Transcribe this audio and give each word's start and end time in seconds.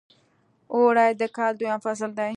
اوړی 0.73 1.11
د 1.21 1.23
کال 1.37 1.53
دویم 1.59 1.79
فصل 1.85 2.11
دی. 2.17 2.29